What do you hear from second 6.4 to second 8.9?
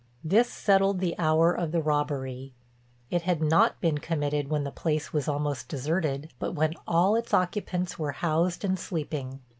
when all its occupants were housed and